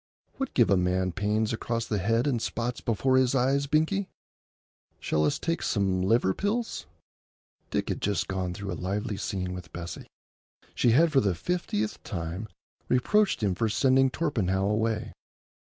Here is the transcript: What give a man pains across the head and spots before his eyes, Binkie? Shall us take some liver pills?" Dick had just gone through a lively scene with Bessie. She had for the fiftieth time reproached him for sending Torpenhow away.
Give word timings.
What 0.37 0.55
give 0.55 0.71
a 0.71 0.77
man 0.77 1.11
pains 1.11 1.53
across 1.53 1.85
the 1.85 1.99
head 1.99 2.25
and 2.25 2.41
spots 2.41 2.81
before 2.81 3.17
his 3.17 3.35
eyes, 3.35 3.67
Binkie? 3.67 4.07
Shall 4.99 5.25
us 5.25 5.37
take 5.37 5.61
some 5.61 6.01
liver 6.01 6.33
pills?" 6.33 6.87
Dick 7.69 7.89
had 7.89 8.01
just 8.01 8.27
gone 8.27 8.55
through 8.55 8.71
a 8.71 8.73
lively 8.73 9.15
scene 9.17 9.53
with 9.53 9.71
Bessie. 9.71 10.07
She 10.73 10.89
had 10.93 11.11
for 11.11 11.19
the 11.21 11.35
fiftieth 11.35 12.01
time 12.01 12.47
reproached 12.89 13.43
him 13.43 13.53
for 13.53 13.69
sending 13.69 14.09
Torpenhow 14.09 14.63
away. 14.67 15.13